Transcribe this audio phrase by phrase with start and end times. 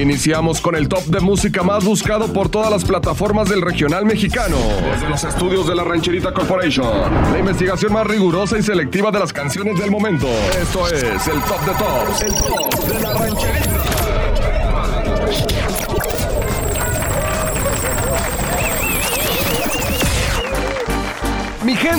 [0.00, 4.56] Iniciamos con el top de música más buscado por todas las plataformas del regional mexicano.
[4.90, 6.86] Desde los estudios de la Rancherita Corporation.
[7.32, 10.26] La investigación más rigurosa y selectiva de las canciones del momento.
[10.58, 12.22] Esto es el top de tops.
[12.22, 13.59] El top de la Rancherita.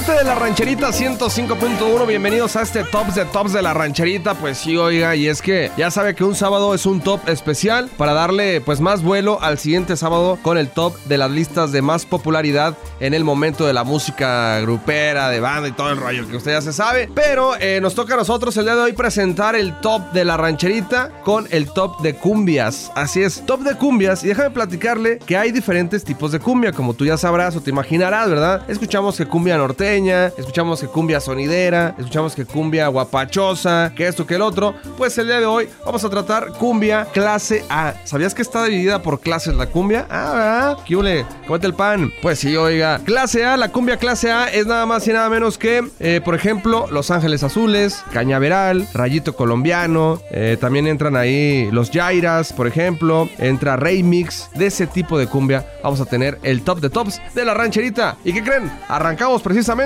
[0.01, 4.33] Gente de la rancherita 105.1, bienvenidos a este Tops de Tops de la rancherita.
[4.33, 7.87] Pues sí, oiga, y es que ya sabe que un sábado es un top especial
[7.97, 11.83] para darle pues más vuelo al siguiente sábado con el top de las listas de
[11.83, 16.27] más popularidad en el momento de la música grupera, de banda y todo el rollo
[16.27, 17.07] que usted ya se sabe.
[17.13, 20.35] Pero eh, nos toca a nosotros el día de hoy presentar el top de la
[20.35, 22.91] rancherita con el top de cumbias.
[22.95, 24.23] Así es, top de cumbias.
[24.23, 27.69] Y déjame platicarle que hay diferentes tipos de cumbia, como tú ya sabrás o te
[27.69, 28.63] imaginarás, ¿verdad?
[28.67, 29.57] Escuchamos que cumbia
[29.91, 34.73] escuchamos que cumbia sonidera, escuchamos que cumbia guapachosa, que esto, que el otro.
[34.97, 37.93] Pues el día de hoy vamos a tratar cumbia clase A.
[38.05, 40.07] ¿Sabías que está dividida por clases la cumbia?
[40.09, 40.77] Ah, ¿verdad?
[40.85, 41.25] ¿Qué?
[41.47, 42.11] Comete el pan.
[42.21, 42.99] Pues sí, oiga.
[43.03, 46.35] Clase A, la cumbia clase A es nada más y nada menos que, eh, por
[46.35, 50.21] ejemplo, Los Ángeles Azules, Cañaveral, Rayito Colombiano.
[50.31, 53.27] eh, también entran ahí los Jairas, por ejemplo.
[53.39, 54.49] Entra Remix.
[54.55, 58.15] De ese tipo de cumbia vamos a tener el top de tops de la rancherita.
[58.23, 58.71] ¿Y qué creen?
[58.87, 59.80] Arrancamos precisamente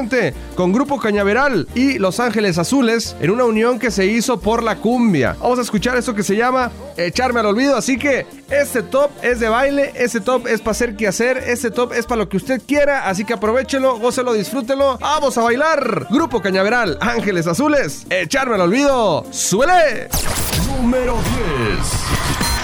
[0.56, 4.76] con Grupo Cañaveral y Los Ángeles Azules en una unión que se hizo por la
[4.76, 5.38] cumbia.
[5.40, 7.78] Vamos a escuchar esto que se llama Echarme al Olvido.
[7.78, 11.72] Así que este top es de baile, este top es para hacer que hacer, este
[11.72, 13.08] top es para lo que usted quiera.
[13.08, 14.98] Así que aprovechelo, gócelo, disfrútelo.
[15.00, 16.08] ¡Vamos a bailar!
[16.10, 19.26] Grupo Cañaveral, Ángeles Azules, Echarme al Olvido.
[19.32, 20.10] ¡Suele!
[20.68, 22.55] Número 10.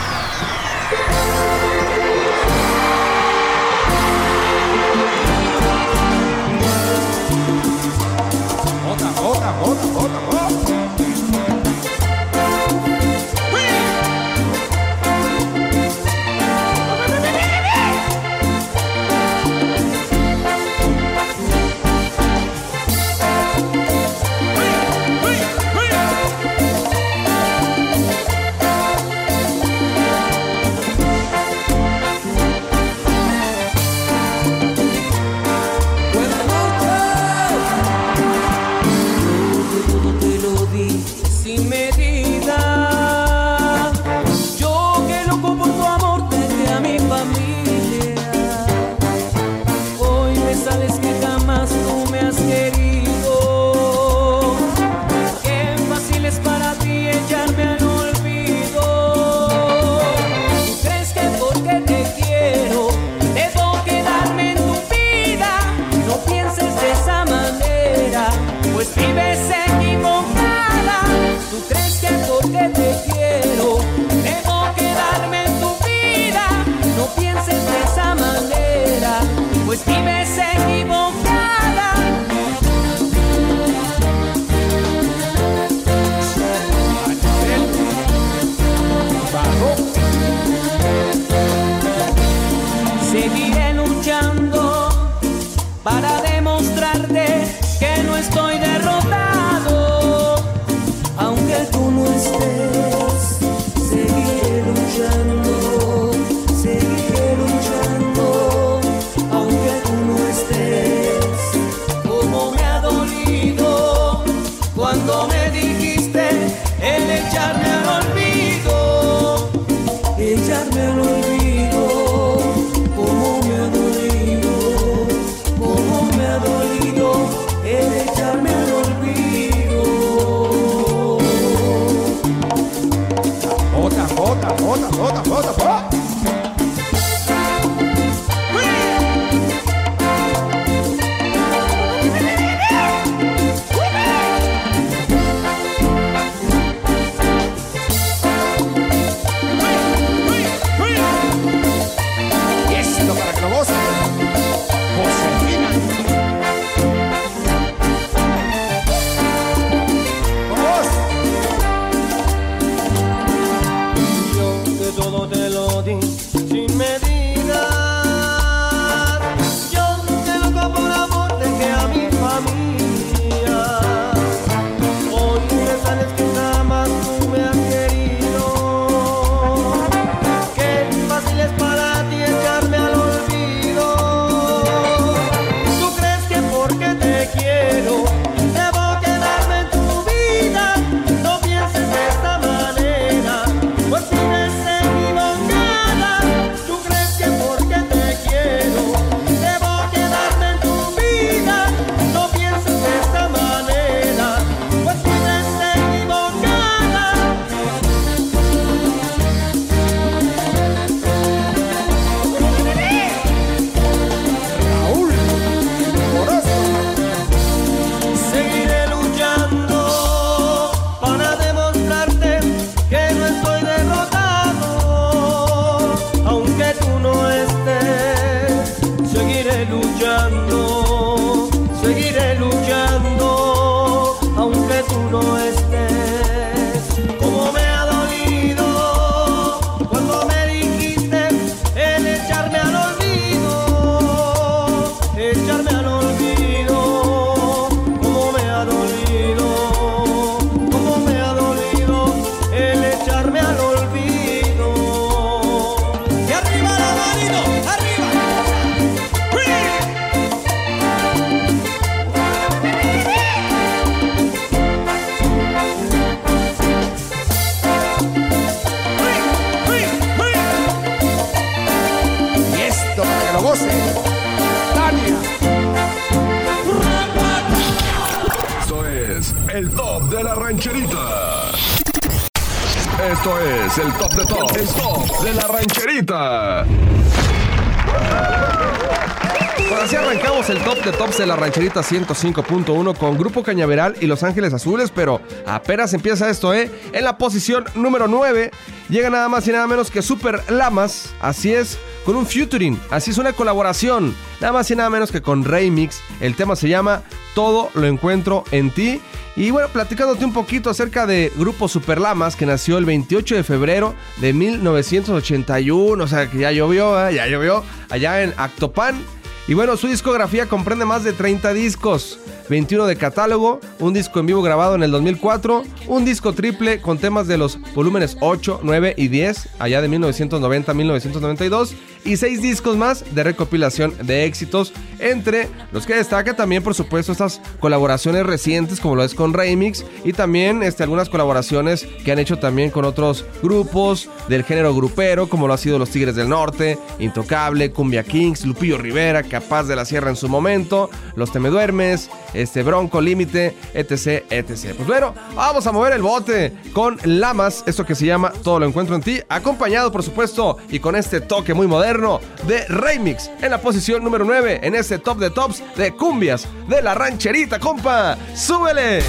[291.21, 296.51] De la rancherita 105.1 con Grupo Cañaveral y Los Ángeles Azules, pero apenas empieza esto,
[296.51, 296.71] ¿eh?
[296.93, 298.49] En la posición número 9
[298.89, 303.11] llega nada más y nada menos que Super Lamas, así es, con un featuring, así
[303.11, 306.01] es una colaboración, nada más y nada menos que con Remix.
[306.21, 307.03] El tema se llama
[307.35, 308.99] Todo lo encuentro en ti.
[309.35, 313.43] Y bueno, platicándote un poquito acerca de Grupo Super Lamas, que nació el 28 de
[313.43, 317.13] febrero de 1981, o sea que ya llovió, ¿eh?
[317.13, 319.20] ya llovió, allá en Actopan.
[319.51, 322.17] Y bueno, su discografía comprende más de 30 discos,
[322.47, 326.97] 21 de catálogo, un disco en vivo grabado en el 2004, un disco triple con
[326.97, 332.77] temas de los volúmenes 8, 9 y 10, allá de 1990 1992, y 6 discos
[332.77, 338.79] más de recopilación de éxitos, entre los que destaca también, por supuesto, estas colaboraciones recientes,
[338.79, 342.85] como lo es con Remix, y también este, algunas colaboraciones que han hecho también con
[342.85, 348.03] otros grupos del género grupero, como lo ha sido Los Tigres del Norte, Intocable, Cumbia
[348.03, 353.57] Kings, Lupillo Rivera, Capaz de la Sierra en su momento, Los Temeduermes, este Bronco Límite,
[353.73, 354.75] etc, etc.
[354.75, 358.67] Pues bueno, vamos a mover el bote con Lamas, esto que se llama Todo lo
[358.67, 363.49] encuentro en ti, acompañado por supuesto y con este toque muy moderno de Remix en
[363.49, 368.17] la posición número 9 en este top de tops de cumbias de la rancherita, compa.
[368.35, 368.99] ¡Súbele!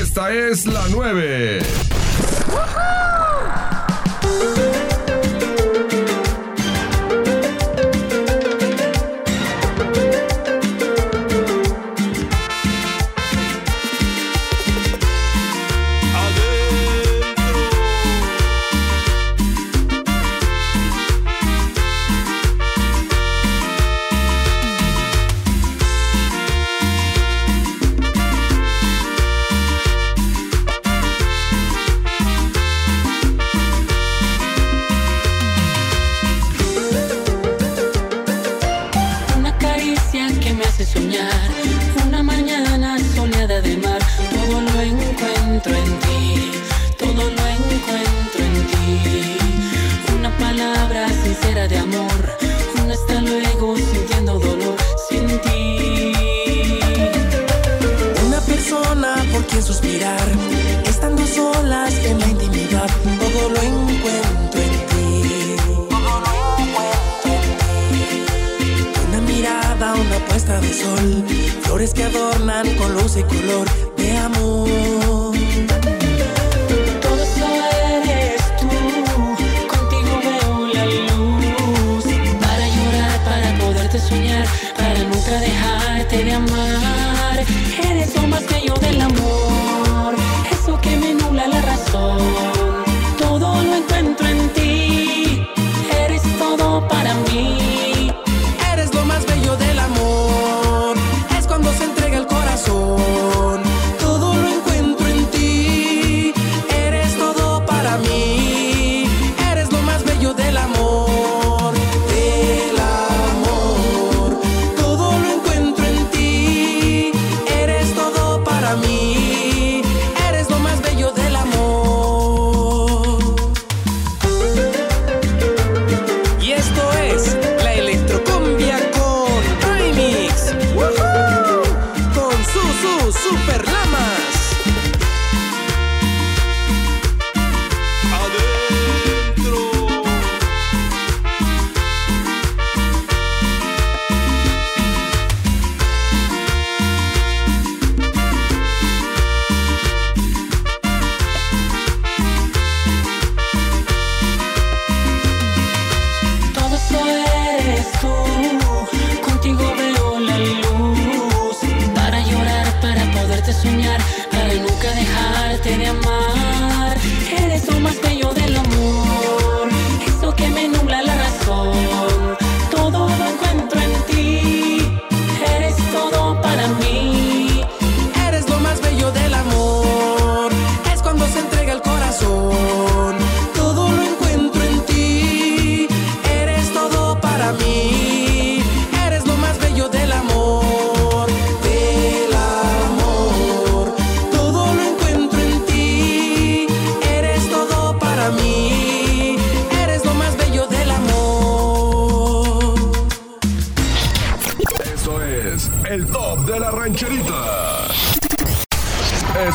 [0.00, 1.60] Esta es la 9.
[2.50, 3.31] Una
[59.72, 60.28] suspirar,
[60.84, 65.56] estando solas en la intimidad, todo lo encuentro en ti.
[69.08, 71.24] Una mirada, una puesta de sol,
[71.62, 75.34] flores que adornan con luz y color de amor.
[77.00, 77.46] Todo eso
[77.96, 78.68] eres tú,
[79.72, 82.04] contigo veo la luz.
[82.42, 87.44] Para llorar, para poderte soñar, para nunca dejarte de amar.
[87.88, 89.51] Eres lo más bello del amor,
[91.92, 92.31] soul.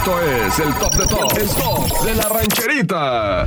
[0.07, 3.45] Esto es el top de top, el top de la rancherita.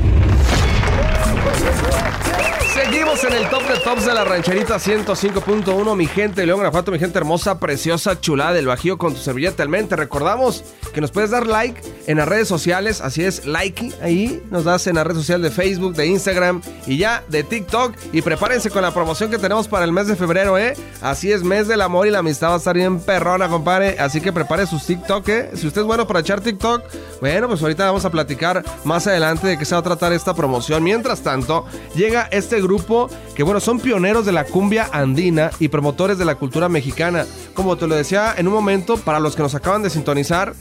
[2.73, 5.97] Seguimos en el top de tops de la rancherita 105.1.
[5.97, 9.69] Mi gente León, Guanajuato, mi gente hermosa, preciosa, chulada del Bajío con tu servilleta al
[9.69, 9.97] mente.
[9.97, 10.63] Recordamos
[10.95, 13.01] que nos puedes dar like en las redes sociales.
[13.01, 14.41] Así es, like ahí.
[14.51, 17.93] Nos das en la red social de Facebook, de Instagram y ya de TikTok.
[18.13, 20.77] Y prepárense con la promoción que tenemos para el mes de febrero, ¿eh?
[21.03, 23.97] Así es, mes del amor y la amistad va a estar bien perrona, compadre.
[23.99, 25.51] Así que prepare sus TikTok, ¿eh?
[25.55, 26.85] Si usted es bueno para echar TikTok,
[27.21, 30.35] bueno, pues ahorita vamos a platicar más adelante de qué se va a tratar esta
[30.35, 30.85] promoción.
[30.85, 36.19] Mientras tanto, llega este grupo que, bueno, son pioneros de la cumbia andina y promotores
[36.19, 37.27] de la cultura mexicana.
[37.55, 40.55] Como te lo decía en un momento, para los que nos acaban de sintonizar,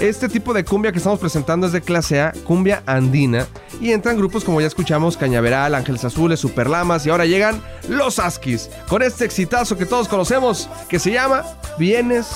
[0.00, 3.46] este tipo de cumbia que estamos presentando es de clase A, cumbia andina.
[3.80, 8.68] Y entran grupos como ya escuchamos, Cañaveral, Ángeles Azules, Superlamas y ahora llegan Los Askis
[8.88, 11.44] con este exitazo que todos conocemos que se llama
[11.78, 12.28] Vienes,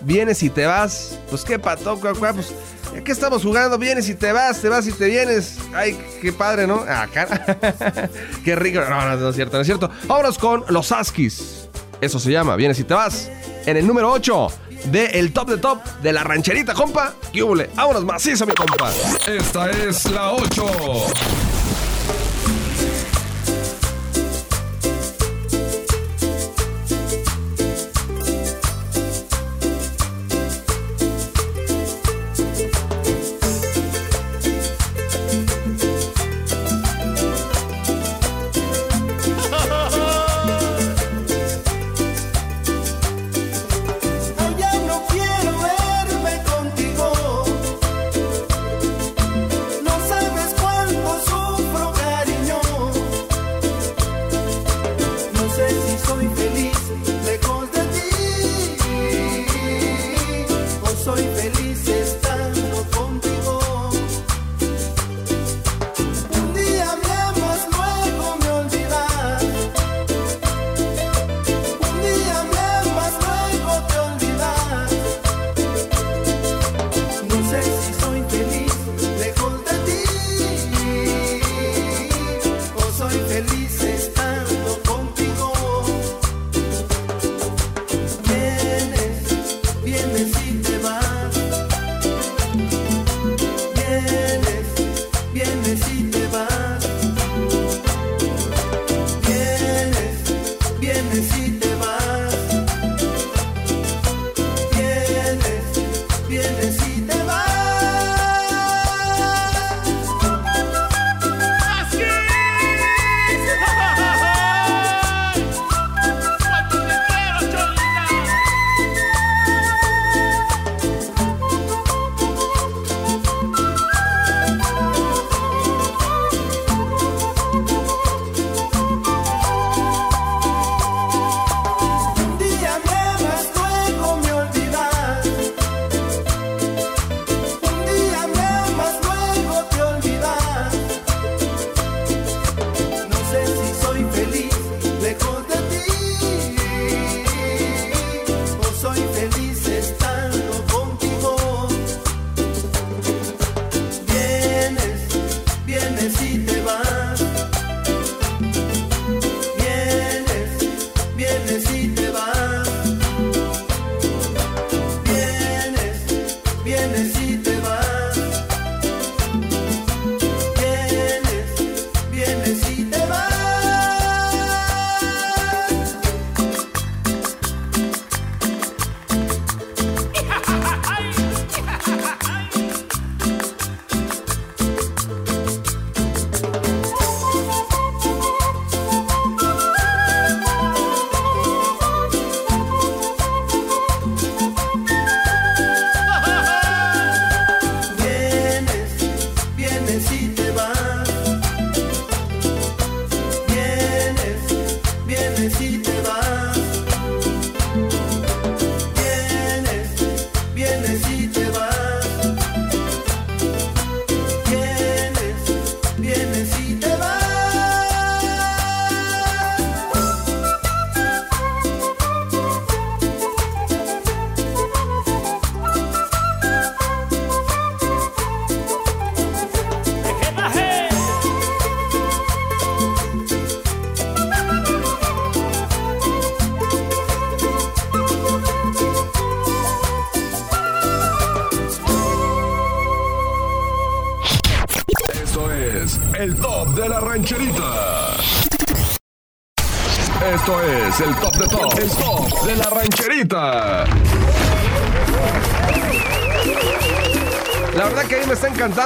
[0.00, 1.18] vienes y te vas.
[1.30, 2.52] Pues qué pato, pues
[3.04, 3.78] ¿Qué estamos jugando?
[3.78, 5.58] Vienes y te vas, te vas y te vienes.
[5.74, 6.84] Ay, qué padre, ¿no?
[6.88, 7.06] Ah,
[8.44, 8.80] qué rico.
[8.80, 9.90] No, no, no es cierto, no es cierto.
[10.06, 11.68] Vámonos con los Askis.
[12.00, 13.30] Eso se llama, vienes y te vas.
[13.64, 14.48] En el número 8
[14.86, 17.14] de top de top de la rancherita, compa.
[17.32, 17.42] ¿Qué?
[17.74, 18.90] Vámonos maciza, mi compa.
[19.26, 21.65] Esta es la 8.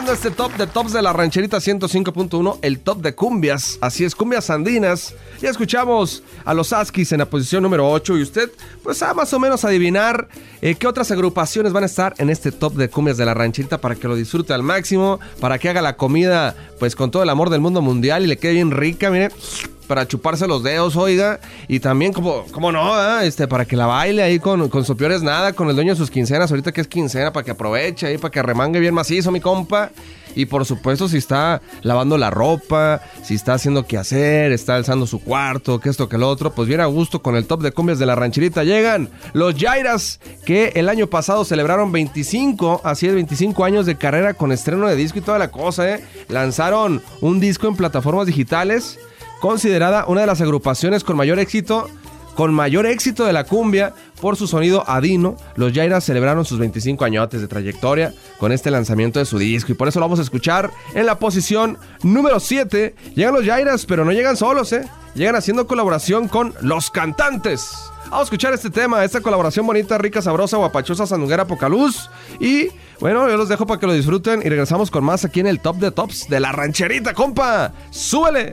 [0.01, 3.77] Encantando este top de tops de la rancherita 105.1, el top de cumbias.
[3.83, 5.15] Así es, cumbias andinas.
[5.43, 8.51] Ya escuchamos a los Askis en la posición número 8 y usted
[8.83, 10.29] pues a más o menos adivinar
[10.63, 13.79] eh, qué otras agrupaciones van a estar en este top de cumbias de la rancherita
[13.79, 17.29] para que lo disfrute al máximo, para que haga la comida pues con todo el
[17.29, 19.31] amor del mundo mundial y le quede bien rica, mire
[19.91, 21.41] para chuparse los dedos, oiga.
[21.67, 25.21] Y también, como, como no, este, para que la baile ahí con, con su peores
[25.21, 28.17] nada, con el dueño de sus quincenas, ahorita que es quincena, para que aproveche ahí,
[28.17, 29.91] para que remangue bien macizo, mi compa.
[30.37, 35.09] Y por supuesto, si está lavando la ropa, si está haciendo qué hacer, está alzando
[35.09, 37.73] su cuarto, que esto, que lo otro, pues bien a gusto con el top de
[37.73, 38.63] cumbias de la rancherita.
[38.63, 44.35] Llegan los Jairas, que el año pasado celebraron 25, así es, 25 años de carrera
[44.35, 46.05] con estreno de disco y toda la cosa, ¿eh?
[46.29, 49.01] Lanzaron un disco en plataformas digitales
[49.41, 51.89] considerada una de las agrupaciones con mayor éxito,
[52.35, 55.37] con mayor éxito de la cumbia por su sonido adino.
[55.57, 59.75] Los Jairas celebraron sus 25 añotes de trayectoria con este lanzamiento de su disco y
[59.75, 62.95] por eso lo vamos a escuchar en la posición número 7.
[63.15, 64.89] Llegan los Jairas, pero no llegan solos, ¿eh?
[65.15, 67.73] Llegan haciendo colaboración con los cantantes.
[68.05, 72.11] Vamos a escuchar este tema, esta colaboración bonita, rica, sabrosa, guapachosa, sandunguera, poca luz.
[72.41, 75.47] Y bueno, yo los dejo para que lo disfruten y regresamos con más aquí en
[75.47, 77.73] el Top de Tops de la rancherita, compa.
[77.91, 78.51] ¡Súbele!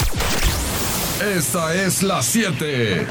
[1.22, 3.08] Esta es la 7.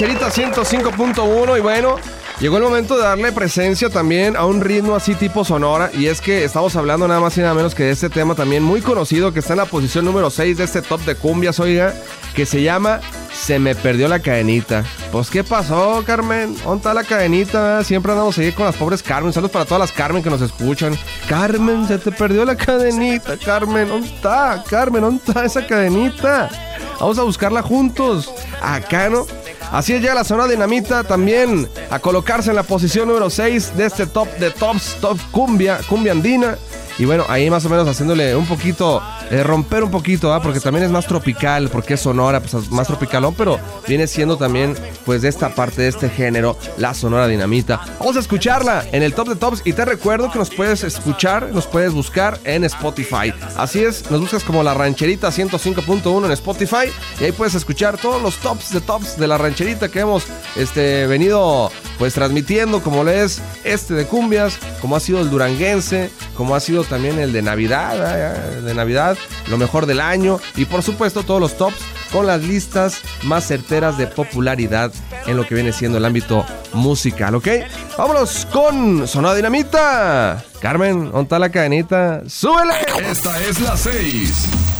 [0.00, 1.96] Rancherita 105.1 y bueno,
[2.40, 6.22] llegó el momento de darle presencia también a un ritmo así tipo sonora y es
[6.22, 9.34] que estamos hablando nada más y nada menos que de este tema también muy conocido
[9.34, 11.94] que está en la posición número 6 de este top de cumbias, oiga,
[12.34, 14.84] que se llama Se me perdió la cadenita.
[15.12, 16.56] Pues ¿qué pasó, Carmen?
[16.64, 17.84] ¿Dónde está la cadenita?
[17.84, 19.34] Siempre andamos ahí con las pobres Carmen.
[19.34, 20.96] Saludos para todas las Carmen que nos escuchan.
[21.28, 23.88] Carmen, se te perdió la cadenita, Carmen.
[23.88, 24.64] ¿Dónde está?
[24.66, 26.48] Carmen, ¿dónde está esa cadenita?
[26.98, 28.32] Vamos a buscarla juntos.
[28.62, 29.26] Acá, ¿no?
[29.72, 33.86] Así es, llega la zona dinamita también a colocarse en la posición número 6 de
[33.86, 36.58] este top de tops, top cumbia, cumbia andina.
[36.98, 40.42] Y bueno, ahí más o menos haciéndole un poquito, eh, romper un poquito, ¿ah?
[40.42, 44.74] porque también es más tropical, porque es sonora, pues más tropicalón, pero viene siendo también,
[45.04, 47.80] pues de esta parte de este género, la sonora dinamita.
[47.98, 51.50] Vamos a escucharla en el top de tops y te recuerdo que nos puedes escuchar,
[51.52, 53.32] nos puedes buscar en Spotify.
[53.56, 56.90] Así es, nos buscas como la rancherita 105.1 en Spotify
[57.20, 60.24] y ahí puedes escuchar todos los tops de tops de la rancherita que hemos
[60.56, 66.10] este, venido pues transmitiendo, como lo es este de cumbias, como ha sido el duranguense,
[66.34, 68.62] como ha sido también el de Navidad, ¿eh?
[68.62, 71.76] de Navidad, lo mejor del año y por supuesto todos los tops
[72.12, 74.92] con las listas más certeras de popularidad
[75.26, 77.48] en lo que viene siendo el ámbito musical, ¿ok?
[77.96, 80.44] Vámonos con Sonada Dinamita.
[80.60, 82.22] Carmen, ¿dónde está la cadenita?
[82.28, 82.74] ¡Súbele!
[83.10, 84.79] Esta es la 6.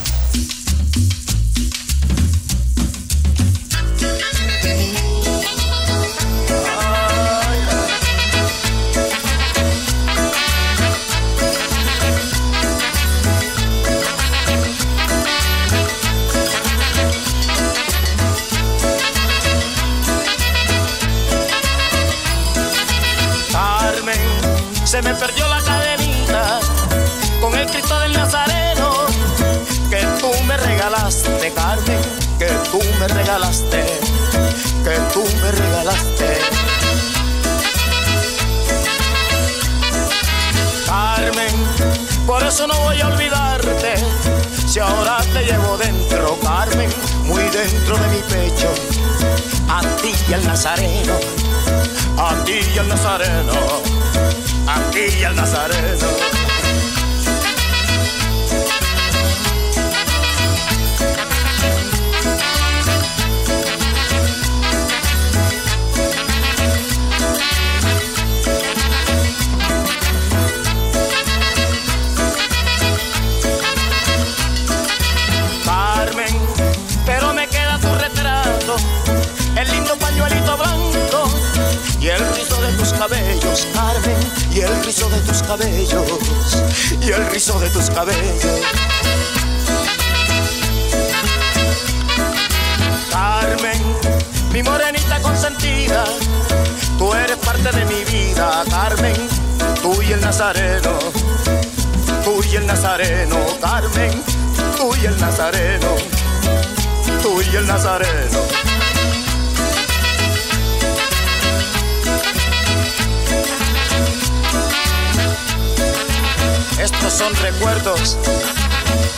[117.10, 118.16] Son recuerdos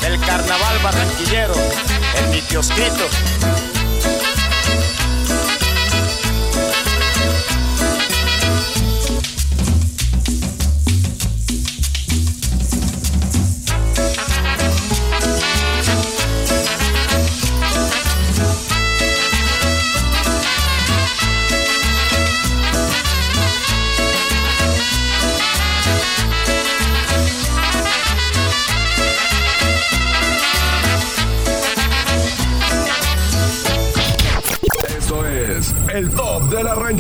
[0.01, 1.53] del carnaval barranquillero
[2.17, 3.07] en mi kiosquito.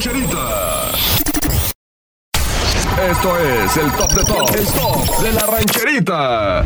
[0.04, 0.18] Esto
[3.38, 6.64] es el top de top, el top de la rancherita.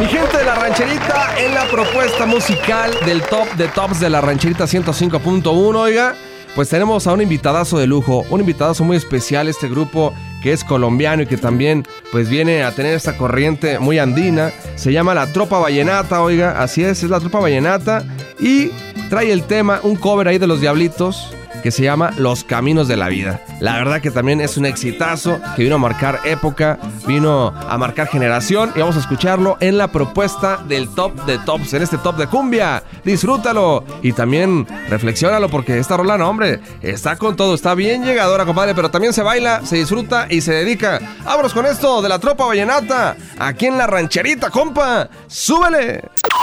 [0.00, 4.20] Mi gente de la rancherita en la propuesta musical del top de tops de la
[4.20, 6.16] rancherita 105.1, oiga.
[6.56, 10.64] Pues tenemos a un invitadazo de lujo, un invitadazo muy especial, este grupo que es
[10.64, 14.52] colombiano y que también pues viene a tener esta corriente muy andina.
[14.76, 18.04] Se llama La Tropa Vallenata, oiga, así es, es La Tropa Vallenata.
[18.38, 18.70] Y
[19.08, 22.96] trae el tema, un cover ahí de los Diablitos, que se llama Los Caminos de
[22.96, 23.40] la Vida.
[23.60, 28.08] La verdad que también es un exitazo que vino a marcar época, vino a marcar
[28.08, 32.16] generación y vamos a escucharlo en la propuesta del top de tops, en este top
[32.16, 32.82] de cumbia.
[33.04, 38.44] Disfrútalo y también reflexiónalo porque esta rola, no, hombre, está con todo, está bien llegadora,
[38.44, 41.00] compadre, pero también se baila, se disfruta y se dedica.
[41.24, 45.08] Vámonos con esto de la tropa vallenata, aquí en la rancherita, compa.
[45.26, 46.02] ¡Súbele!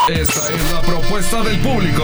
[0.09, 2.03] Esta es la propuesta del público.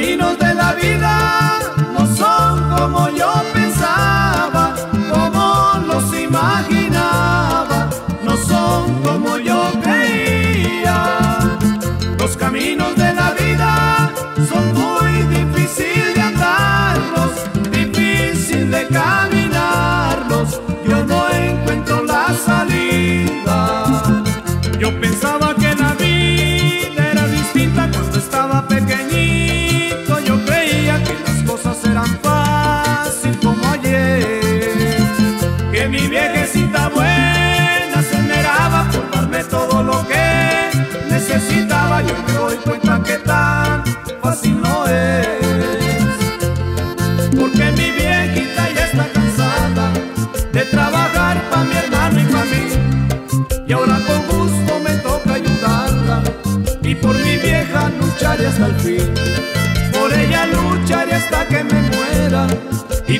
[0.00, 1.69] Caminos de la vida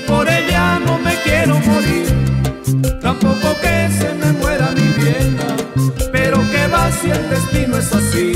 [0.07, 2.07] Por ella no me quiero morir.
[3.01, 5.49] Tampoco que se me muera mi vieja.
[6.13, 8.33] Pero que va si el destino es así.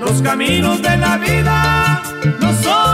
[0.00, 2.02] Los caminos de la vida
[2.40, 2.87] no son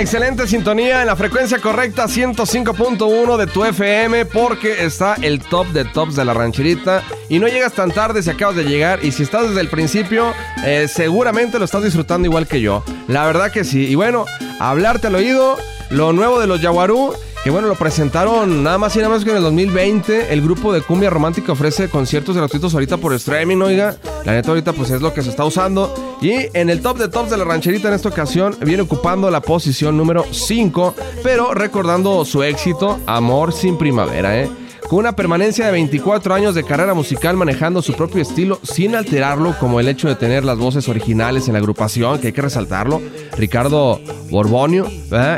[0.00, 5.84] excelente sintonía en la frecuencia correcta 105.1 de tu FM porque está el top de
[5.84, 9.24] tops de la rancherita y no llegas tan tarde si acabas de llegar y si
[9.24, 10.32] estás desde el principio
[10.64, 12.82] eh, seguramente lo estás disfrutando igual que yo.
[13.08, 13.88] La verdad que sí.
[13.88, 14.24] Y bueno,
[14.58, 15.58] hablarte al oído,
[15.90, 17.12] lo nuevo de los Yaguarú.
[17.42, 20.30] Que bueno, lo presentaron nada más y nada más que en el 2020.
[20.30, 23.96] El grupo de Cumbia Romántica ofrece conciertos gratuitos ahorita por streaming, oiga.
[24.26, 26.18] La neta ahorita pues es lo que se está usando.
[26.20, 29.40] Y en el top de tops de la rancherita en esta ocasión viene ocupando la
[29.40, 34.50] posición número 5, pero recordando su éxito, Amor sin Primavera, ¿eh?
[34.90, 39.56] Con una permanencia de 24 años de carrera musical manejando su propio estilo sin alterarlo,
[39.60, 43.00] como el hecho de tener las voces originales en la agrupación, que hay que resaltarlo,
[43.38, 44.00] Ricardo
[44.30, 44.88] Borbonio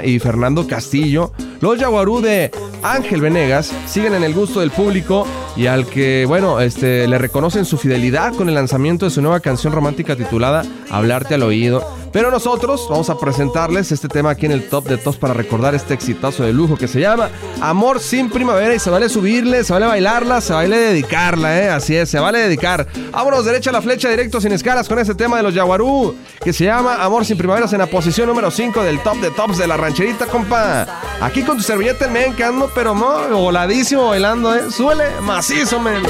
[0.05, 1.35] y Fernando Castillo.
[1.61, 2.51] Los Yaguarú de
[2.83, 7.67] Ángel Venegas siguen en el gusto del público y al que, bueno, este, le reconocen
[7.67, 11.87] su fidelidad con el lanzamiento de su nueva canción romántica titulada Hablarte al oído.
[12.13, 15.75] Pero nosotros vamos a presentarles este tema aquí en el top de tops para recordar
[15.75, 19.73] este exitazo de lujo que se llama Amor sin Primavera y se vale subirle, se
[19.73, 21.71] vale bailarla, se vale dedicarla, ¿eh?
[21.71, 22.87] Así es, se vale dedicar.
[23.11, 26.53] Vámonos derecha a la flecha, directo sin escalas con este tema de los Yaguarú que
[26.53, 29.67] se llama Amor sin Primaveras en la posición número 5 del top de tops de
[29.67, 30.87] la rancherita, compa.
[31.21, 34.71] Aquí con tu servilleta men que ando, pero no, voladísimo bailando, ¿eh?
[34.71, 36.03] Súbele macizo, men.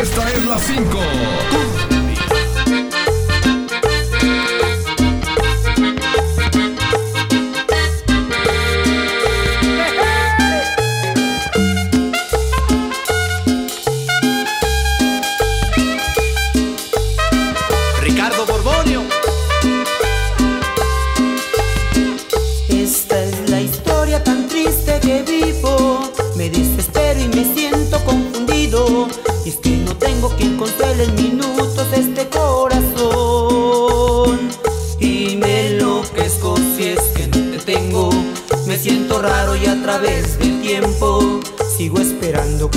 [0.00, 1.99] Esta es la 5.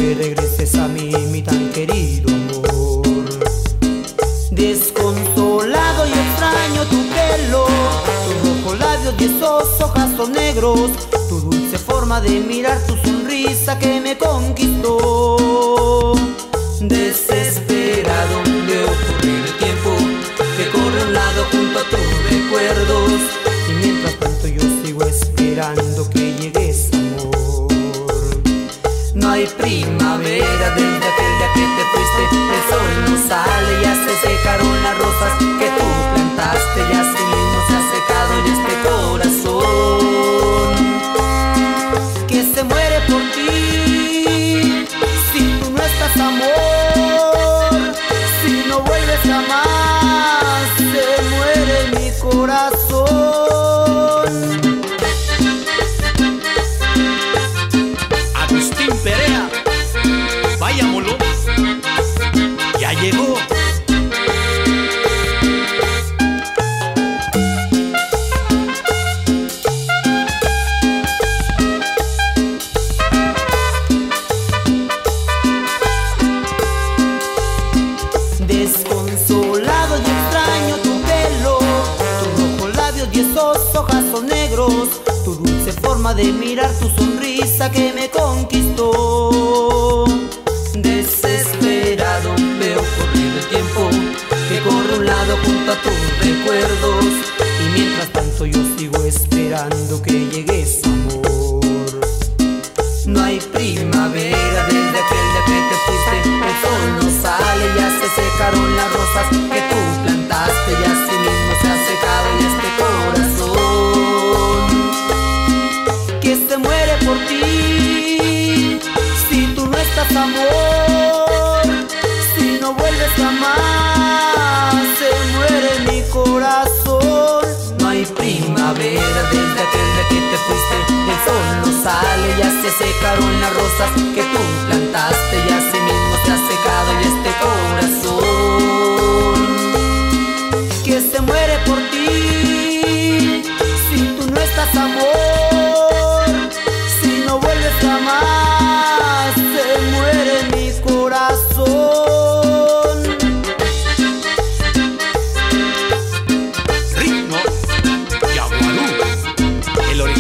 [0.04, 3.24] Que regreses a mí, mi tan querido amor.
[4.52, 7.66] Desconsolado y extraño tu pelo,
[8.26, 10.92] tus rojos labios y esos ojazos negros,
[11.30, 15.13] tu dulce forma de mirar, tu sonrisa que me conquistó.
[35.60, 37.33] Que tú plantaste Y así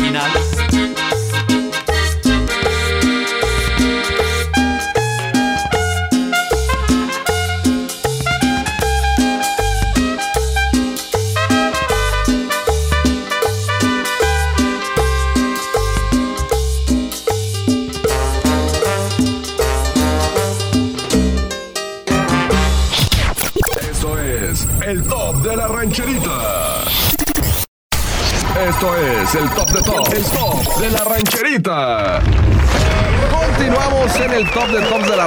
[0.04, 0.53] original.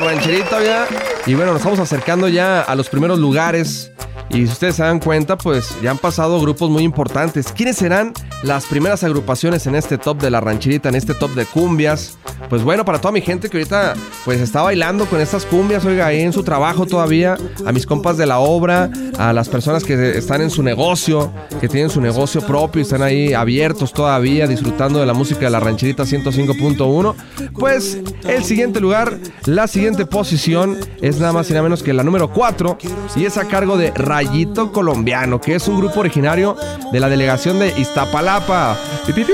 [0.06, 0.86] Rancherita ya.
[1.26, 3.90] Y bueno, nos estamos acercando ya a los primeros lugares.
[4.28, 7.52] Y si ustedes se dan cuenta, pues ya han pasado grupos muy importantes.
[7.52, 11.44] ¿Quiénes serán las primeras agrupaciones en este top de la rancherita, en este top de
[11.44, 12.18] cumbias?
[12.48, 16.06] Pues bueno, para toda mi gente que ahorita pues está bailando con estas cumbias, oiga,
[16.06, 20.16] ahí en su trabajo todavía, a mis compas de la obra, a las personas que
[20.16, 25.00] están en su negocio, que tienen su negocio propio y están ahí abiertos todavía, disfrutando
[25.00, 27.14] de la música de la rancherita 105.1,
[27.58, 32.02] pues el siguiente lugar, la siguiente posición es nada más y nada menos que la
[32.02, 32.78] número 4
[33.16, 36.56] y es a cargo de Rayito Colombiano, que es un grupo originario
[36.92, 38.76] de la delegación de Iztapalapa.
[39.06, 39.24] Pi, pi,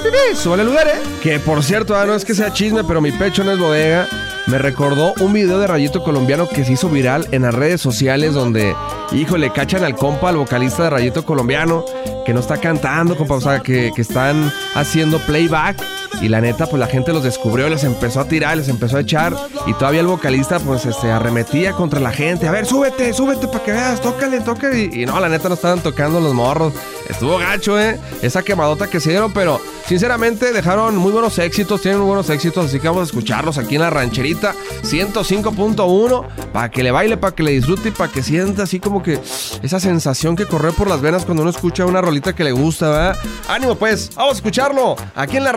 [0.64, 1.00] lugar, ¿eh?
[1.22, 4.06] Que por cierto, ah, no es que sea chisme, pero mi pecho no es bodega.
[4.46, 8.34] Me recordó un video de Rayito Colombiano que se hizo viral en las redes sociales
[8.34, 8.74] donde,
[9.12, 11.84] híjole, cachan al compa, al vocalista de Rayito Colombiano,
[12.26, 15.80] que no está cantando, compa, o sea, que, que están haciendo playback.
[16.20, 19.00] Y la neta, pues la gente los descubrió, les empezó a tirar, les empezó a
[19.00, 19.34] echar.
[19.66, 22.46] Y todavía el vocalista, pues, este, arremetía contra la gente.
[22.46, 24.78] A ver, súbete, súbete para que veas, tócale, tócale.
[24.92, 26.72] Y, y no, la neta no estaban tocando los morros.
[27.08, 27.98] Estuvo gacho, ¿eh?
[28.22, 32.66] Esa quemadota que se dieron, pero sinceramente dejaron muy buenos éxitos, tienen muy buenos éxitos,
[32.66, 37.34] así que vamos a escucharlos aquí en la rancherita 105.1 para que le baile, para
[37.34, 39.18] que le disfrute y para que sienta así como que
[39.62, 42.88] esa sensación que corre por las venas cuando uno escucha una rolita que le gusta,
[42.88, 43.18] ¿verdad?
[43.48, 45.52] Ánimo pues, vamos a escucharlo aquí en la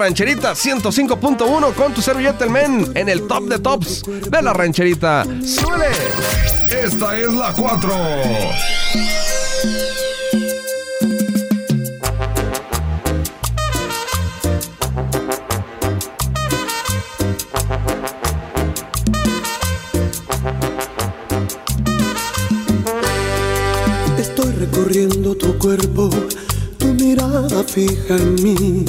[0.45, 5.23] rancherita 105.1 con tu servilleta el men en el top de tops de la rancherita.
[5.43, 5.87] ¡Súbele!
[6.69, 7.93] Esta es la 4.
[24.19, 26.09] Estoy recorriendo tu cuerpo,
[26.77, 28.85] tu mirada fija en mí.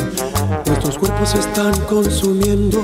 [0.66, 2.80] Nuestros cuerpos se están consumiendo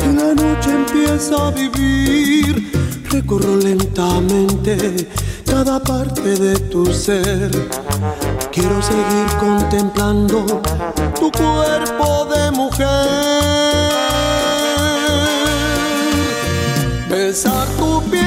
[0.00, 2.72] y la noche empieza a vivir.
[3.10, 5.08] Recorro lentamente
[5.44, 7.50] cada parte de tu ser.
[8.52, 10.44] Quiero seguir contemplando
[11.18, 12.86] tu cuerpo de mujer.
[17.08, 18.23] Besar tu piel,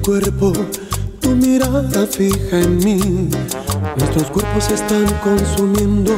[0.00, 0.52] cuerpo,
[1.20, 3.28] tu mirada fija en mí.
[3.96, 6.12] Nuestros cuerpos se están consumiendo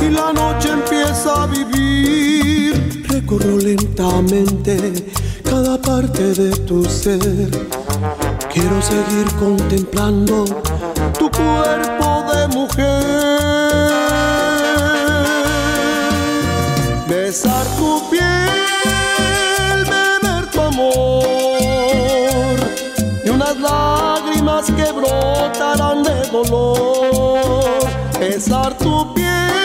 [0.00, 3.04] y la noche empieza a vivir.
[3.08, 5.06] Recorro lentamente
[5.42, 7.20] cada parte de tu ser.
[8.52, 10.44] Quiero seguir contemplando
[11.18, 13.04] tu cuerpo de mujer.
[17.08, 18.03] Besar tu
[26.34, 27.86] dolor.
[28.18, 29.63] Besar tu piel,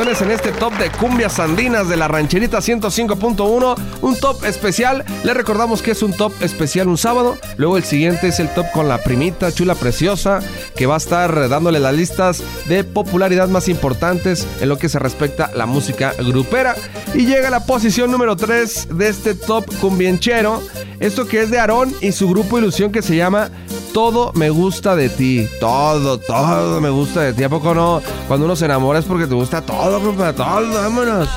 [0.00, 3.76] en este top de cumbias andinas de la rancherita 105.1.
[4.00, 5.04] Un top especial.
[5.24, 7.36] Le recordamos que es un top especial un sábado.
[7.58, 10.40] Luego el siguiente es el top con la primita chula preciosa
[10.74, 14.98] que va a estar dándole las listas de popularidad más importantes en lo que se
[14.98, 16.76] respecta a la música grupera.
[17.12, 20.62] Y llega la posición número 3 de este top cumbienchero.
[20.98, 23.50] Esto que es de Aarón y su grupo Ilusión que se llama
[23.92, 25.48] todo me gusta de ti.
[25.58, 27.44] Todo, todo me gusta de ti.
[27.44, 28.00] ¿A poco no?
[28.28, 30.32] Cuando uno se enamora es porque te gusta todo, compa.
[30.32, 31.28] Todo, vámonos.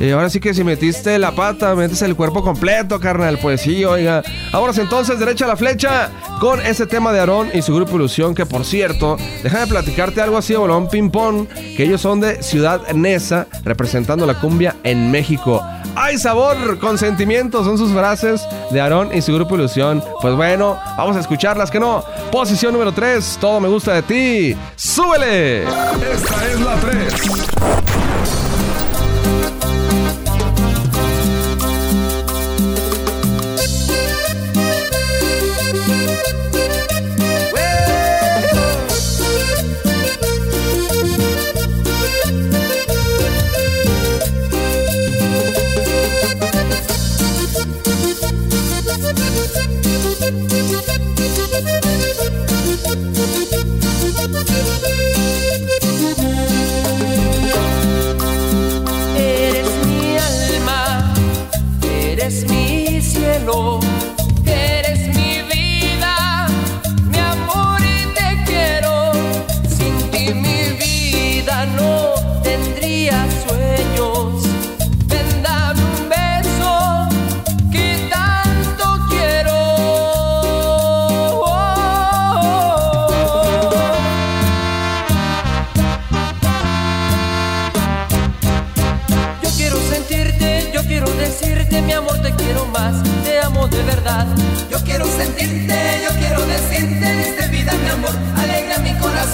[0.00, 3.38] Y ahora sí que si metiste la pata, metes el cuerpo completo, carnal.
[3.38, 4.22] Pues sí, oiga.
[4.52, 8.34] Ahora entonces, derecha a la flecha con ese tema de Aarón y su grupo Ilusión.
[8.34, 11.46] Que por cierto, déjame platicarte algo así bolón ping-pong.
[11.76, 15.62] Que ellos son de Ciudad Neza, representando la cumbia en México.
[15.94, 16.78] ¡Ay, sabor!
[16.78, 20.02] Con sentimiento son sus frases de Aarón y su grupo Ilusión.
[20.20, 22.04] Pues bueno, vamos a escucharlas, que no.
[22.30, 24.56] Posición número 3, todo me gusta de ti.
[24.76, 25.62] ¡Súbele!
[25.64, 27.89] Esta es la 3.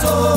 [0.07, 0.36] Mi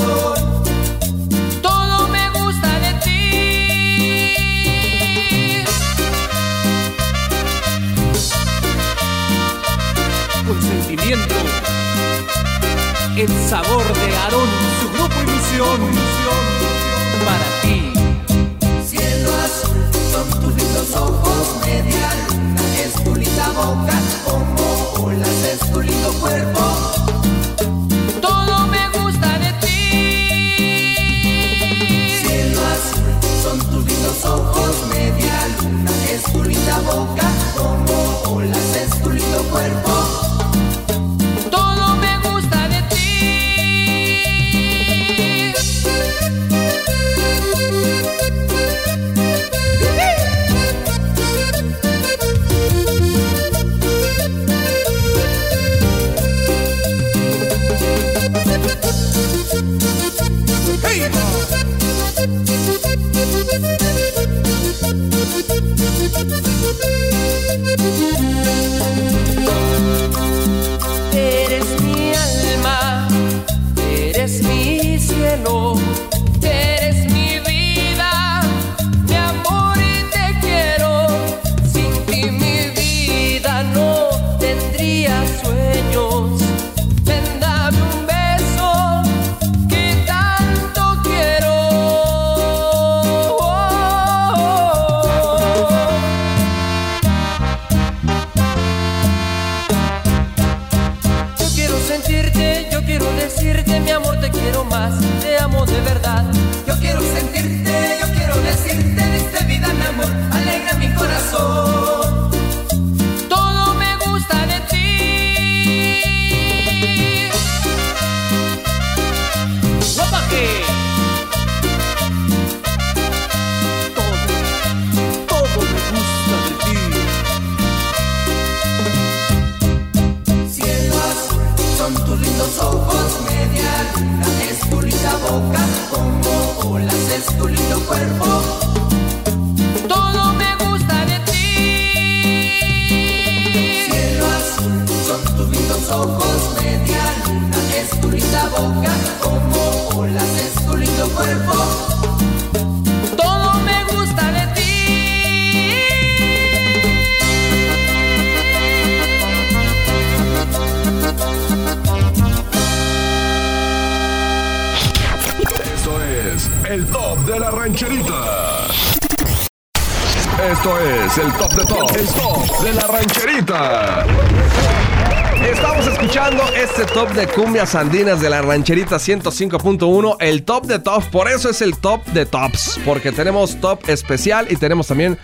[177.69, 182.03] cumbias andinas de la rancherita 105.1, el top de top, por eso es el top
[182.07, 185.17] de tops, porque tenemos top especial y tenemos también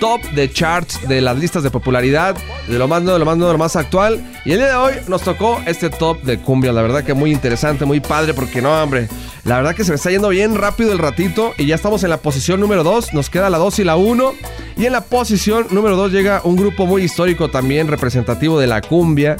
[0.00, 2.36] top de charts de las listas de popularidad,
[2.68, 4.22] de lo más nuevo, de lo más nuevo, de lo más actual.
[4.44, 7.32] Y el día de hoy nos tocó este top de cumbias, la verdad que muy
[7.32, 9.08] interesante, muy padre, porque no, hombre,
[9.46, 12.10] la verdad que se me está yendo bien rápido el ratito y ya estamos en
[12.10, 14.32] la posición número 2, nos queda la 2 y la 1.
[14.78, 18.82] Y en la posición número 2 llega un grupo muy histórico también representativo de la
[18.82, 19.38] cumbia,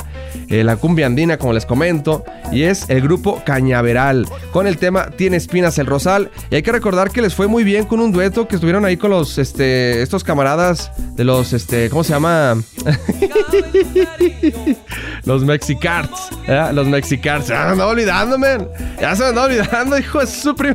[0.49, 5.11] eh, la cumbia andina como les comento, y es el grupo Cañaveral, con el tema
[5.11, 6.31] Tiene espinas el rosal.
[6.51, 8.97] Y hay que recordar que les fue muy bien con un dueto que estuvieron ahí
[8.97, 12.57] con los, este, estos camaradas de los, este, ¿cómo se llama?
[15.25, 16.31] los Mexicards,
[16.73, 17.49] los Mexicards.
[17.49, 18.69] Ya me andaba olvidando, man.
[19.01, 20.75] Ya se me andaba olvidando, hijo de su prim...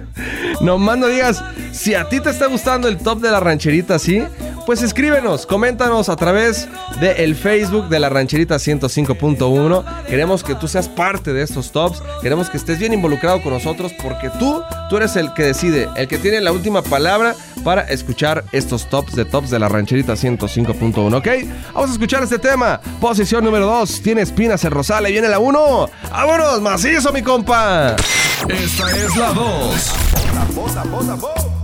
[0.62, 4.24] Nomás no digas, si a ti te está gustando el top de la rancherita, ¿sí?
[4.66, 6.68] Pues escríbenos, coméntanos a través
[7.00, 10.06] del Facebook de la rancherita 105.1.
[10.06, 12.02] Queremos que tú seas parte de estos tops.
[12.22, 16.08] Queremos que estés bien involucrado con nosotros porque tú, tú eres el que decide, el
[16.08, 21.18] que tiene la última palabra para escuchar estos tops de tops de la rancherita 105.1,
[21.18, 21.28] ¿ok?
[21.74, 22.80] Vamos a escuchar este tema.
[23.00, 25.90] Posición número 2, tiene espinas el rosal, y viene la 1.
[26.12, 27.96] ¡Vámonos, macizo, mi compa!
[28.48, 29.92] Esta es la 2.
[30.52, 31.61] Licenciado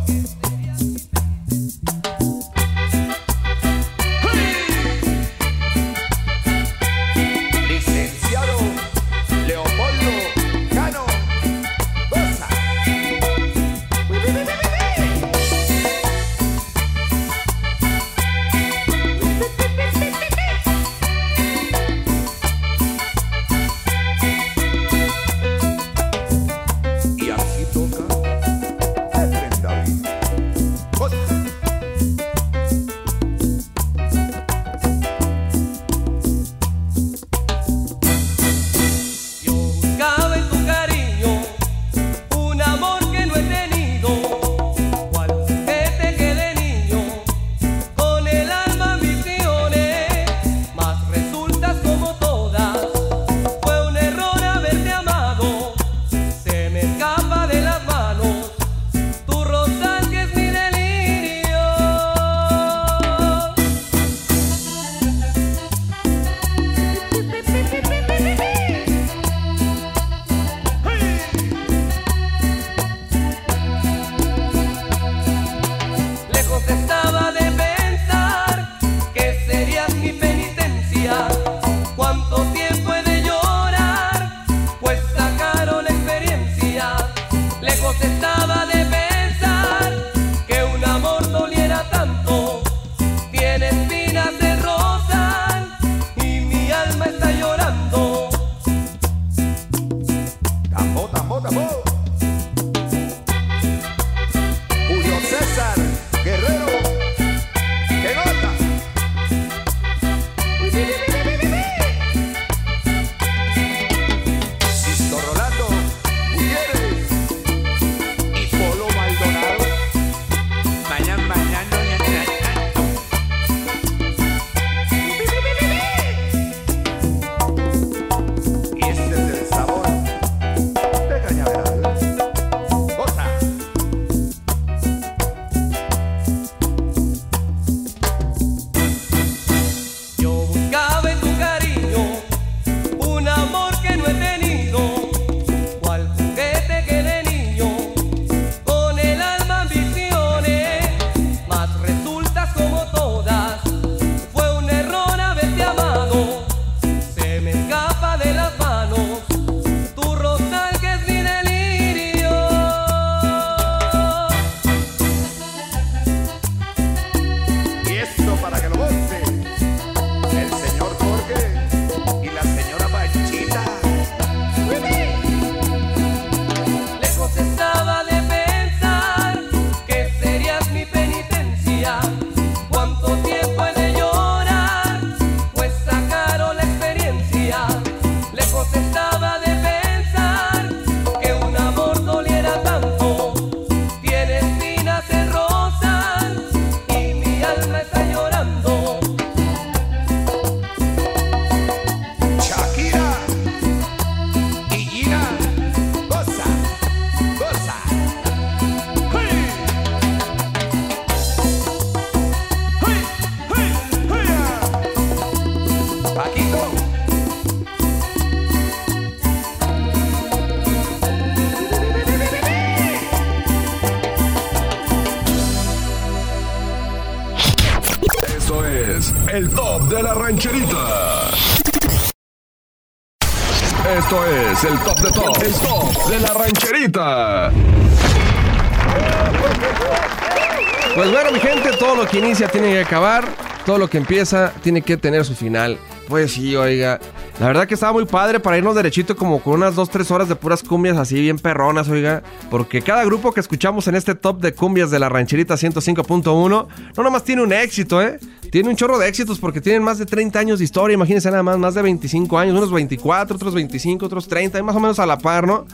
[242.17, 243.27] inicia tiene que acabar.
[243.65, 245.77] Todo lo que empieza tiene que tener su final.
[246.07, 246.99] Pues sí, oiga.
[247.39, 250.35] La verdad que estaba muy padre para irnos derechito como con unas 2-3 horas de
[250.35, 252.23] puras cumbias así bien perronas, oiga.
[252.49, 257.03] Porque cada grupo que escuchamos en este top de cumbias de la rancherita 105.1 no
[257.03, 258.19] nomás tiene un éxito, ¿eh?
[258.49, 260.95] Tiene un chorro de éxitos porque tienen más de 30 años de historia.
[260.95, 262.55] Imagínense nada más, más de 25 años.
[262.55, 265.65] Unos 24, otros 25, otros 30, más o menos a la par, ¿no?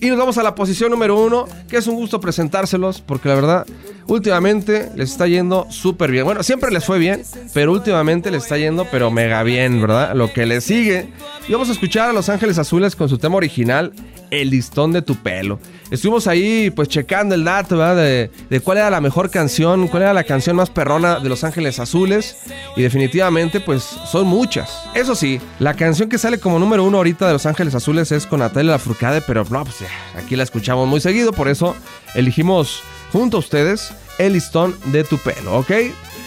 [0.00, 3.34] Y nos vamos a la posición número uno, que es un gusto presentárselos, porque la
[3.34, 3.66] verdad,
[4.06, 6.24] últimamente les está yendo súper bien.
[6.24, 10.14] Bueno, siempre les fue bien, pero últimamente les está yendo, pero mega bien, ¿verdad?
[10.14, 11.08] Lo que les sigue.
[11.48, 13.92] Y vamos a escuchar a Los Ángeles Azules con su tema original,
[14.30, 15.58] El listón de tu pelo.
[15.90, 17.96] Estuvimos ahí, pues, checando el dato, ¿verdad?
[17.96, 21.44] De, de cuál era la mejor canción, cuál era la canción más perrona de Los
[21.44, 22.36] Ángeles Azules.
[22.76, 24.70] Y definitivamente, pues, son muchas.
[24.94, 28.26] Eso sí, la canción que sale como número uno ahorita de Los Ángeles Azules es
[28.26, 29.76] con Natalia Lafourcade, pero no, pues,
[30.14, 31.74] aquí la escuchamos muy seguido, por eso
[32.14, 35.70] elegimos junto a ustedes El listón de tu pelo, ¿ok?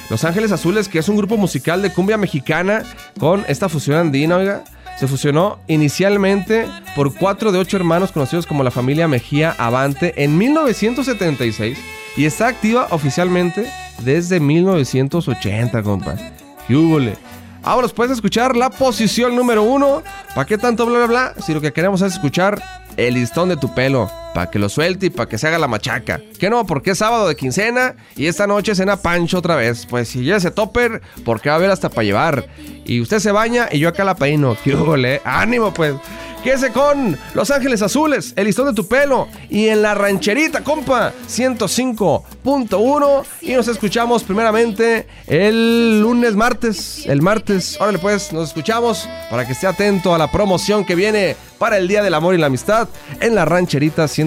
[0.10, 2.84] Los Ángeles Azules, que es un grupo musical de cumbia mexicana
[3.20, 4.64] con esta fusión andina, oiga.
[5.00, 10.38] Se fusionó inicialmente por cuatro de ocho hermanos conocidos como la familia Mejía Avante en
[10.38, 11.78] 1976
[12.18, 13.66] y está activa oficialmente
[14.04, 16.16] desde 1980, compa.
[16.68, 17.14] ¿Qué?
[17.64, 20.02] Ahora puedes escuchar la posición número uno.
[20.34, 21.44] ¿Para qué tanto bla bla bla?
[21.44, 22.62] Si lo que queremos es escuchar
[22.98, 24.21] el listón de tu pelo.
[24.34, 26.22] Para que lo suelte y para que se haga la machaca.
[26.40, 29.86] Que no, porque es sábado de quincena y esta noche cena Pancho otra vez.
[29.86, 32.48] Pues si ya ese topper, porque va a haber hasta para llevar.
[32.86, 34.56] Y usted se baña y yo acá la peino.
[34.64, 35.22] ¡Qué húbole!
[35.26, 35.96] ¡Ánimo pues!
[36.44, 39.28] Quédese con Los Ángeles Azules, el listón de tu pelo.
[39.48, 43.24] Y en la rancherita, compa, 105.1.
[43.42, 47.06] Y nos escuchamos primeramente el lunes, martes.
[47.06, 51.36] El martes, órale pues, nos escuchamos para que esté atento a la promoción que viene
[51.60, 54.21] para el Día del Amor y la Amistad en la rancherita 105.1.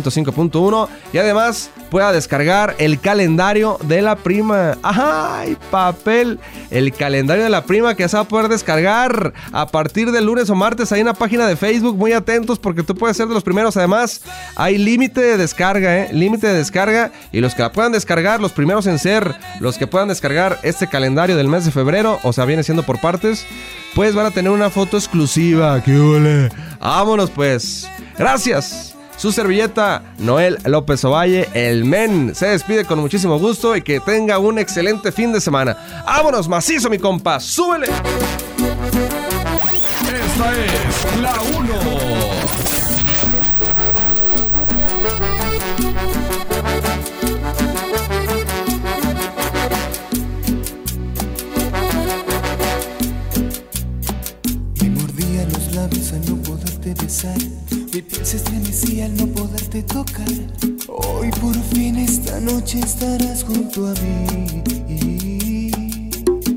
[1.12, 4.76] Y además pueda descargar el calendario de la prima.
[4.82, 6.40] ¡Ay, papel!
[6.70, 10.50] El calendario de la prima que se va a poder descargar a partir del lunes
[10.50, 11.96] o martes en la página de Facebook.
[11.96, 13.76] Muy atentos porque tú puedes ser de los primeros.
[13.76, 14.22] Además,
[14.56, 16.08] hay límite de descarga, ¿eh?
[16.12, 17.12] Límite de descarga.
[17.32, 20.88] Y los que la puedan descargar, los primeros en ser, los que puedan descargar este
[20.88, 23.46] calendario del mes de febrero, o sea, viene siendo por partes,
[23.94, 25.82] pues van a tener una foto exclusiva.
[25.82, 26.48] ¡Qué ole!
[26.80, 27.88] ¡Vámonos pues!
[28.18, 28.93] ¡Gracias!
[29.16, 34.38] Su servilleta, Noel López Ovalle, el men, se despide con muchísimo gusto y que tenga
[34.38, 35.76] un excelente fin de semana.
[36.04, 37.40] ¡Vámonos, macizo, mi compa!
[37.40, 37.86] ¡Súbele!
[40.26, 41.74] Esta es la 1.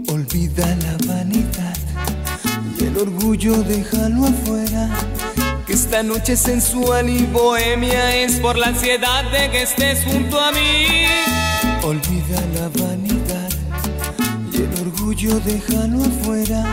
[0.08, 1.78] Olvida la vanidad
[2.80, 4.90] y el orgullo déjalo afuera.
[5.66, 10.52] Que esta noche sensual y bohemia es por la ansiedad de que estés junto a
[10.52, 11.06] mí.
[11.84, 13.50] Olvida la vanidad
[14.54, 16.64] y el orgullo déjalo afuera.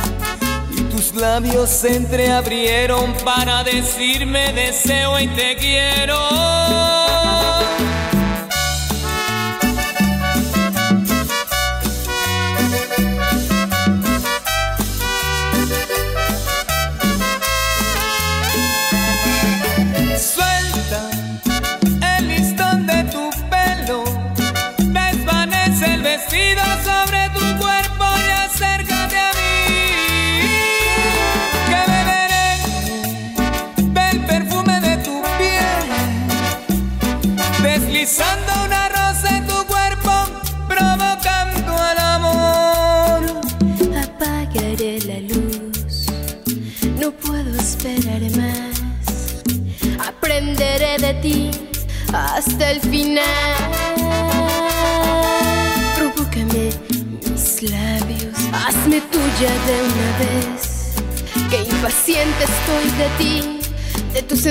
[0.76, 6.84] Y tus labios se entreabrieron para decirme deseo y te quiero.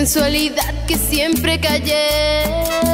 [0.06, 2.93] Sensualidad que siempre callé.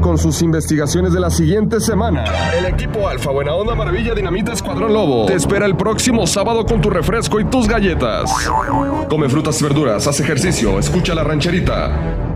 [0.00, 2.24] Con sus investigaciones de la siguiente semana,
[2.58, 6.82] el equipo Alfa Buena Onda Maravilla Dinamita Escuadrón Lobo te espera el próximo sábado con
[6.82, 8.30] tu refresco y tus galletas.
[9.08, 12.31] Come frutas y verduras, haz ejercicio, escucha la rancherita.